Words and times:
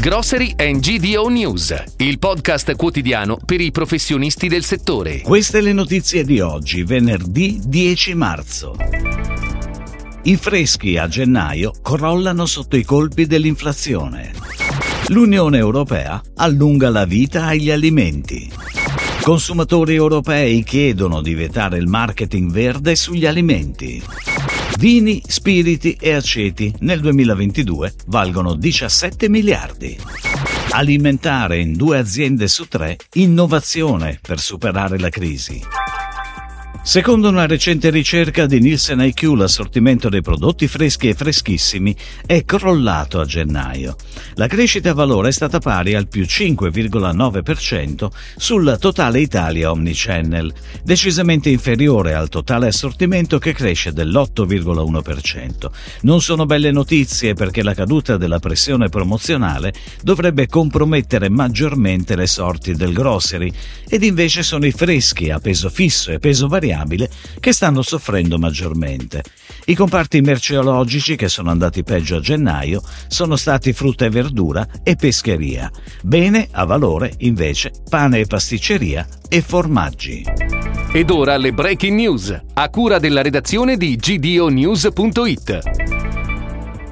Grocery 0.00 0.54
and 0.56 0.78
GDO 0.78 1.26
News, 1.28 1.74
il 1.96 2.20
podcast 2.20 2.76
quotidiano 2.76 3.36
per 3.44 3.60
i 3.60 3.72
professionisti 3.72 4.46
del 4.46 4.62
settore. 4.62 5.22
Queste 5.22 5.60
le 5.60 5.72
notizie 5.72 6.22
di 6.22 6.38
oggi, 6.38 6.84
venerdì 6.84 7.58
10 7.64 8.14
marzo. 8.14 8.76
I 10.22 10.36
freschi 10.36 10.96
a 10.96 11.08
gennaio 11.08 11.72
crollano 11.82 12.46
sotto 12.46 12.76
i 12.76 12.84
colpi 12.84 13.26
dell'inflazione. 13.26 14.30
L'Unione 15.08 15.58
Europea 15.58 16.22
allunga 16.36 16.90
la 16.90 17.04
vita 17.04 17.46
agli 17.46 17.72
alimenti. 17.72 18.48
Consumatori 19.22 19.96
europei 19.96 20.62
chiedono 20.62 21.20
di 21.20 21.34
vietare 21.34 21.76
il 21.76 21.88
marketing 21.88 22.52
verde 22.52 22.94
sugli 22.94 23.26
alimenti. 23.26 24.00
Vini, 24.78 25.20
spiriti 25.26 25.98
e 26.00 26.12
aceti 26.12 26.72
nel 26.82 27.00
2022 27.00 27.94
valgono 28.06 28.54
17 28.54 29.28
miliardi. 29.28 29.98
Alimentare 30.70 31.58
in 31.58 31.72
due 31.72 31.98
aziende 31.98 32.46
su 32.46 32.68
tre 32.68 32.96
innovazione 33.14 34.20
per 34.22 34.38
superare 34.38 35.00
la 35.00 35.08
crisi. 35.08 35.60
Secondo 36.82 37.28
una 37.28 37.46
recente 37.46 37.90
ricerca 37.90 38.46
di 38.46 38.60
Nielsen 38.60 39.00
IQ, 39.00 39.34
l'assortimento 39.36 40.08
dei 40.08 40.22
prodotti 40.22 40.66
freschi 40.66 41.08
e 41.08 41.14
freschissimi 41.14 41.94
è 42.24 42.46
crollato 42.46 43.20
a 43.20 43.26
gennaio. 43.26 43.94
La 44.36 44.46
crescita 44.46 44.90
a 44.90 44.94
valore 44.94 45.28
è 45.28 45.32
stata 45.32 45.58
pari 45.58 45.94
al 45.94 46.08
più 46.08 46.22
5,9% 46.22 48.08
sul 48.38 48.78
totale 48.80 49.20
Italia 49.20 49.70
Omnichannel, 49.70 50.50
decisamente 50.82 51.50
inferiore 51.50 52.14
al 52.14 52.30
totale 52.30 52.68
assortimento 52.68 53.38
che 53.38 53.52
cresce 53.52 53.92
dell'8,1%. 53.92 55.70
Non 56.02 56.22
sono 56.22 56.46
belle 56.46 56.70
notizie 56.70 57.34
perché 57.34 57.62
la 57.62 57.74
caduta 57.74 58.16
della 58.16 58.38
pressione 58.38 58.88
promozionale 58.88 59.74
dovrebbe 60.02 60.46
compromettere 60.46 61.28
maggiormente 61.28 62.16
le 62.16 62.26
sorti 62.26 62.74
del 62.74 62.94
grocery 62.94 63.52
ed 63.86 64.02
invece 64.04 64.42
sono 64.42 64.64
i 64.64 64.72
freschi 64.72 65.30
a 65.30 65.38
peso 65.38 65.68
fisso 65.68 66.12
e 66.12 66.18
peso 66.18 66.48
variabile 66.48 66.67
variabile 66.68 67.08
che 67.40 67.52
stanno 67.52 67.82
soffrendo 67.82 68.38
maggiormente. 68.38 69.22
I 69.66 69.74
comparti 69.74 70.20
merceologici 70.20 71.16
che 71.16 71.28
sono 71.28 71.50
andati 71.50 71.82
peggio 71.82 72.16
a 72.16 72.20
gennaio 72.20 72.82
sono 73.08 73.36
stati 73.36 73.72
frutta 73.72 74.04
e 74.04 74.10
verdura 74.10 74.66
e 74.82 74.96
pescheria. 74.96 75.70
Bene 76.02 76.48
a 76.50 76.64
valore 76.64 77.14
invece 77.18 77.72
pane 77.88 78.20
e 78.20 78.26
pasticceria 78.26 79.06
e 79.28 79.40
formaggi. 79.40 80.24
Ed 80.92 81.10
ora 81.10 81.36
le 81.36 81.52
breaking 81.52 81.96
news, 81.96 82.40
a 82.54 82.68
cura 82.70 82.98
della 82.98 83.22
redazione 83.22 83.76
di 83.76 83.96
gdonews.it. 83.96 85.97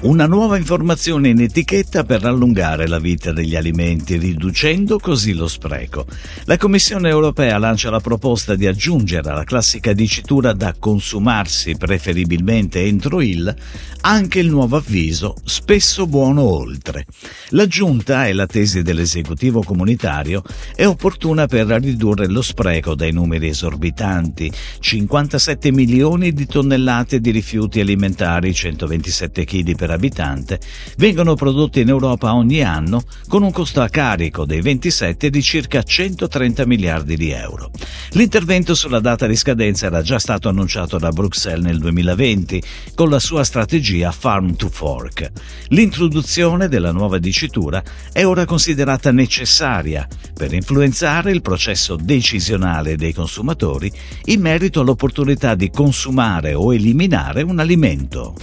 Una 0.00 0.26
nuova 0.26 0.56
informazione 0.56 1.30
in 1.30 1.40
etichetta 1.40 2.04
per 2.04 2.24
allungare 2.24 2.86
la 2.86 3.00
vita 3.00 3.32
degli 3.32 3.56
alimenti, 3.56 4.16
riducendo 4.16 5.00
così 5.00 5.34
lo 5.34 5.48
spreco. 5.48 6.06
La 6.44 6.56
Commissione 6.56 7.08
europea 7.08 7.58
lancia 7.58 7.90
la 7.90 7.98
proposta 7.98 8.54
di 8.54 8.68
aggiungere 8.68 9.28
alla 9.28 9.42
classica 9.42 9.92
dicitura 9.92 10.52
da 10.52 10.72
consumarsi 10.78 11.76
preferibilmente 11.76 12.84
entro 12.84 13.20
il 13.20 13.52
anche 14.02 14.38
il 14.38 14.48
nuovo 14.48 14.76
avviso 14.76 15.34
spesso 15.44 16.06
buono 16.06 16.42
oltre. 16.42 17.04
L'aggiunta, 17.50 18.26
è 18.26 18.32
la 18.32 18.46
tesi 18.46 18.82
dell'esecutivo 18.82 19.62
comunitario, 19.62 20.42
è 20.74 20.86
opportuna 20.86 21.46
per 21.46 21.66
ridurre 21.66 22.28
lo 22.28 22.42
spreco 22.42 22.94
dai 22.94 23.12
numeri 23.12 23.48
esorbitanti, 23.48 24.50
57 24.78 25.72
milioni 25.72 26.32
di 26.32 26.46
tonnellate 26.46 27.20
di 27.20 27.30
rifiuti 27.30 27.80
alimentari, 27.80 28.54
127 28.54 29.44
kg 29.44 29.74
per 29.74 29.87
per 29.88 29.90
abitante 29.90 30.60
vengono 30.98 31.34
prodotti 31.34 31.80
in 31.80 31.88
Europa 31.88 32.34
ogni 32.34 32.62
anno 32.62 33.02
con 33.26 33.42
un 33.42 33.50
costo 33.50 33.80
a 33.80 33.88
carico 33.88 34.44
dei 34.44 34.60
27 34.60 35.30
di 35.30 35.42
circa 35.42 35.82
130 35.82 36.66
miliardi 36.66 37.16
di 37.16 37.30
euro. 37.30 37.70
L'intervento 38.10 38.74
sulla 38.74 39.00
data 39.00 39.26
di 39.26 39.36
scadenza 39.36 39.86
era 39.86 40.02
già 40.02 40.18
stato 40.18 40.50
annunciato 40.50 40.98
da 40.98 41.10
Bruxelles 41.10 41.64
nel 41.64 41.78
2020 41.78 42.62
con 42.94 43.08
la 43.08 43.18
sua 43.18 43.44
strategia 43.44 44.12
Farm 44.12 44.56
to 44.56 44.68
Fork. 44.68 45.30
L'introduzione 45.68 46.68
della 46.68 46.92
nuova 46.92 47.18
dicitura 47.18 47.82
è 48.12 48.24
ora 48.26 48.44
considerata 48.44 49.10
necessaria 49.10 50.06
per 50.34 50.52
influenzare 50.52 51.30
il 51.30 51.40
processo 51.40 51.96
decisionale 51.96 52.96
dei 52.96 53.14
consumatori 53.14 53.90
in 54.26 54.40
merito 54.40 54.80
all'opportunità 54.80 55.54
di 55.54 55.70
consumare 55.70 56.52
o 56.54 56.74
eliminare 56.74 57.42
un 57.42 57.58
alimento. 57.58 58.34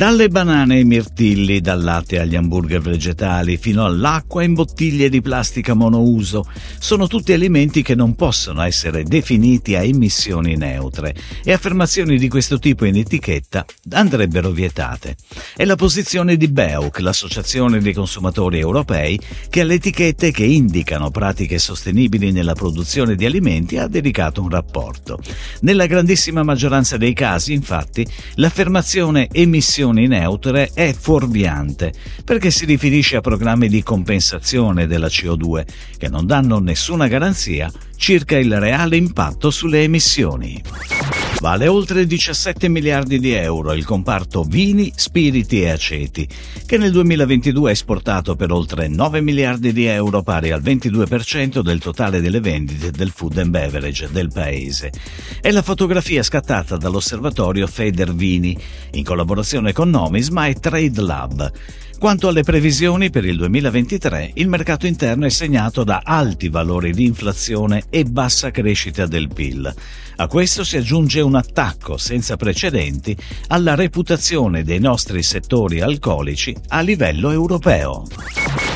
Dalle 0.00 0.30
banane 0.30 0.76
ai 0.76 0.84
mirtilli, 0.84 1.60
dal 1.60 1.82
latte 1.82 2.18
agli 2.20 2.34
hamburger 2.34 2.80
vegetali, 2.80 3.58
fino 3.58 3.84
all'acqua 3.84 4.42
in 4.42 4.54
bottiglie 4.54 5.10
di 5.10 5.20
plastica 5.20 5.74
monouso, 5.74 6.46
sono 6.78 7.06
tutti 7.06 7.34
alimenti 7.34 7.82
che 7.82 7.94
non 7.94 8.14
possono 8.14 8.62
essere 8.62 9.02
definiti 9.02 9.74
a 9.74 9.82
emissioni 9.82 10.56
neutre 10.56 11.14
e 11.44 11.52
affermazioni 11.52 12.16
di 12.16 12.28
questo 12.28 12.58
tipo 12.58 12.86
in 12.86 12.96
etichetta 12.96 13.66
andrebbero 13.90 14.48
vietate. 14.48 15.16
È 15.54 15.66
la 15.66 15.76
posizione 15.76 16.38
di 16.38 16.48
BEUC, 16.48 17.00
l'Associazione 17.00 17.78
dei 17.80 17.92
consumatori 17.92 18.58
europei, 18.58 19.20
che 19.50 19.60
alle 19.60 19.74
etichette 19.74 20.30
che 20.30 20.44
indicano 20.44 21.10
pratiche 21.10 21.58
sostenibili 21.58 22.32
nella 22.32 22.54
produzione 22.54 23.16
di 23.16 23.26
alimenti 23.26 23.76
ha 23.76 23.86
dedicato 23.86 24.40
un 24.40 24.48
rapporto. 24.48 25.18
Nella 25.60 25.84
grandissima 25.84 26.42
maggioranza 26.42 26.96
dei 26.96 27.12
casi, 27.12 27.52
infatti, 27.52 28.06
l'affermazione 28.36 29.28
emissioni 29.30 29.88
emissioni 29.92 30.06
neutre 30.06 30.70
è 30.72 30.92
fuorviante 30.92 31.92
perché 32.24 32.50
si 32.50 32.64
riferisce 32.64 33.16
a 33.16 33.20
programmi 33.20 33.68
di 33.68 33.82
compensazione 33.82 34.86
della 34.86 35.08
CO2 35.08 35.64
che 35.96 36.08
non 36.08 36.26
danno 36.26 36.58
nessuna 36.58 37.08
garanzia 37.08 37.70
circa 37.96 38.38
il 38.38 38.58
reale 38.58 38.96
impatto 38.96 39.50
sulle 39.50 39.82
emissioni. 39.82 40.99
Vale 41.40 41.68
oltre 41.68 42.04
17 42.04 42.68
miliardi 42.68 43.18
di 43.18 43.32
euro 43.32 43.72
il 43.72 43.86
comparto 43.86 44.42
vini, 44.42 44.92
spiriti 44.94 45.62
e 45.62 45.70
aceti, 45.70 46.28
che 46.66 46.76
nel 46.76 46.92
2022 46.92 47.70
ha 47.70 47.72
esportato 47.72 48.36
per 48.36 48.52
oltre 48.52 48.88
9 48.88 49.22
miliardi 49.22 49.72
di 49.72 49.86
euro, 49.86 50.22
pari 50.22 50.50
al 50.50 50.60
22% 50.60 51.60
del 51.60 51.80
totale 51.80 52.20
delle 52.20 52.40
vendite 52.40 52.90
del 52.90 53.10
food 53.10 53.38
and 53.38 53.48
beverage 53.48 54.10
del 54.12 54.28
paese. 54.30 54.92
È 55.40 55.50
la 55.50 55.62
fotografia 55.62 56.22
scattata 56.22 56.76
dall'osservatorio 56.76 57.66
Federvini, 57.66 58.54
in 58.92 59.04
collaborazione 59.04 59.72
con 59.72 59.88
Nomisma 59.88 60.46
e 60.46 60.54
Trade 60.60 61.00
Lab. 61.00 61.52
Quanto 62.00 62.28
alle 62.28 62.44
previsioni 62.44 63.10
per 63.10 63.26
il 63.26 63.36
2023, 63.36 64.30
il 64.36 64.48
mercato 64.48 64.86
interno 64.86 65.26
è 65.26 65.28
segnato 65.28 65.84
da 65.84 66.00
alti 66.02 66.48
valori 66.48 66.94
di 66.94 67.04
inflazione 67.04 67.82
e 67.90 68.04
bassa 68.04 68.50
crescita 68.50 69.04
del 69.04 69.28
PIL. 69.28 69.70
A 70.16 70.26
questo 70.26 70.64
si 70.64 70.78
aggiunge 70.78 71.20
un 71.20 71.34
attacco 71.34 71.98
senza 71.98 72.36
precedenti 72.36 73.14
alla 73.48 73.74
reputazione 73.74 74.64
dei 74.64 74.80
nostri 74.80 75.22
settori 75.22 75.82
alcolici 75.82 76.56
a 76.68 76.80
livello 76.80 77.32
europeo. 77.32 78.06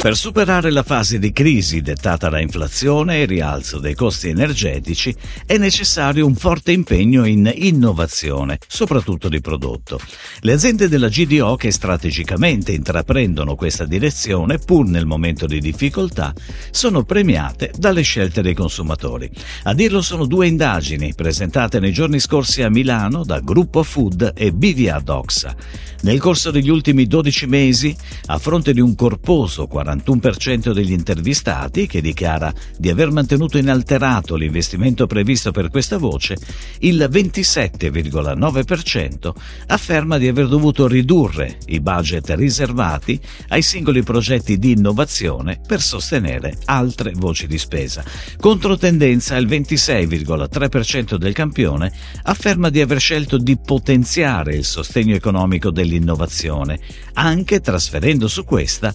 Per 0.00 0.16
superare 0.16 0.70
la 0.70 0.84
fase 0.84 1.18
di 1.18 1.32
crisi 1.32 1.80
dettata 1.80 2.28
da 2.28 2.40
inflazione 2.40 3.20
e 3.20 3.24
rialzo 3.26 3.80
dei 3.80 3.96
costi 3.96 4.28
energetici 4.28 5.12
è 5.44 5.58
necessario 5.58 6.24
un 6.24 6.36
forte 6.36 6.70
impegno 6.70 7.24
in 7.24 7.52
innovazione, 7.52 8.58
soprattutto 8.68 9.28
di 9.28 9.40
prodotto. 9.40 9.98
Le 10.40 10.52
aziende 10.52 10.88
della 10.88 11.08
GDO 11.08 11.56
che 11.56 11.72
strategicamente 11.72 12.70
intraprendono 12.70 13.56
questa 13.56 13.86
direzione, 13.86 14.58
pur 14.58 14.86
nel 14.86 15.04
momento 15.04 15.46
di 15.46 15.58
difficoltà, 15.58 16.32
sono 16.70 17.02
premiate 17.02 17.72
dalle 17.76 18.02
scelte 18.02 18.40
dei 18.40 18.54
consumatori. 18.54 19.28
A 19.64 19.74
dirlo 19.74 20.00
sono 20.00 20.26
due 20.26 20.46
indagini 20.46 21.12
presentate 21.12 21.80
nei 21.80 21.92
giorni 21.92 22.20
scorsi 22.20 22.62
a 22.62 22.70
Milano 22.70 23.24
da 23.24 23.40
Gruppo 23.40 23.82
Food 23.82 24.32
e 24.36 24.52
BVA 24.52 25.00
Doxa. 25.00 25.56
Nel 26.02 26.20
corso 26.20 26.52
degli 26.52 26.70
ultimi 26.70 27.08
12 27.08 27.46
mesi, 27.46 27.96
a 28.26 28.38
fronte 28.38 28.72
di 28.72 28.80
un 28.80 28.94
corposo 28.94 29.66
41% 29.96 30.72
degli 30.72 30.92
intervistati 30.92 31.86
che 31.86 32.02
dichiara 32.02 32.52
di 32.76 32.90
aver 32.90 33.10
mantenuto 33.10 33.58
inalterato 33.58 34.36
l'investimento 34.36 35.06
previsto 35.06 35.50
per 35.50 35.70
questa 35.70 35.96
voce, 35.96 36.36
il 36.80 37.08
27,9% 37.10 39.32
afferma 39.68 40.18
di 40.18 40.28
aver 40.28 40.48
dovuto 40.48 40.86
ridurre 40.86 41.56
i 41.66 41.80
budget 41.80 42.28
riservati 42.30 43.20
ai 43.48 43.62
singoli 43.62 44.02
progetti 44.02 44.58
di 44.58 44.72
innovazione 44.72 45.60
per 45.66 45.80
sostenere 45.80 46.58
altre 46.66 47.12
voci 47.14 47.46
di 47.46 47.56
spesa. 47.58 48.04
Controtendenza 48.38 49.36
il 49.36 49.46
26,3% 49.46 51.16
del 51.16 51.32
campione 51.32 51.90
afferma 52.24 52.68
di 52.68 52.80
aver 52.80 53.00
scelto 53.00 53.38
di 53.38 53.56
potenziare 53.58 54.54
il 54.54 54.64
sostegno 54.64 55.14
economico 55.14 55.70
dell'innovazione, 55.70 56.78
anche 57.14 57.60
trasferendo 57.60 58.28
su 58.28 58.44
questa 58.44 58.94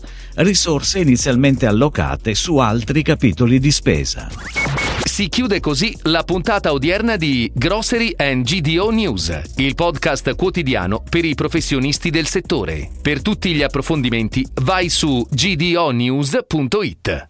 risorse 0.84 1.00
inizialmente 1.00 1.66
allocate 1.66 2.36
su 2.36 2.58
altri 2.58 3.02
capitoli 3.02 3.60
di 3.60 3.72
spesa. 3.72 4.28
Si 5.04 5.30
chiude 5.30 5.60
così 5.60 5.98
la 6.04 6.24
puntata 6.24 6.74
odierna 6.74 7.16
di 7.16 7.50
Grocery 7.54 8.14
and 8.18 8.44
GDO 8.44 8.90
News, 8.92 9.42
il 9.58 9.76
podcast 9.76 10.36
quotidiano 10.36 11.02
per 11.08 11.24
i 11.24 11.36
professionisti 11.36 12.10
del 12.10 12.28
settore. 12.28 12.90
Per 13.02 13.22
tutti 13.22 13.54
gli 13.54 13.62
approfondimenti 13.62 14.46
vai 14.62 14.90
su 14.90 15.26
gdonews.it. 15.30 17.22